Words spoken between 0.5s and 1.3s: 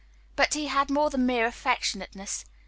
he had more than